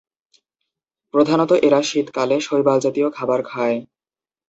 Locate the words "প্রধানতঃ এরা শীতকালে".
1.13-2.35